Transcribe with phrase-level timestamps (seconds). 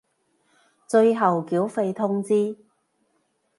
[0.87, 2.57] 最後繳費通知